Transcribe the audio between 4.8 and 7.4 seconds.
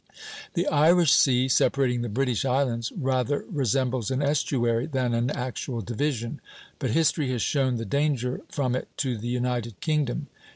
than an actual division; but history